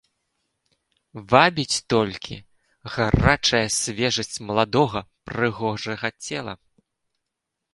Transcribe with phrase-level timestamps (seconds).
[1.33, 2.35] Вабіць толькі
[2.93, 4.99] гарачая свежасць маладога
[5.33, 6.53] прыгожага цела.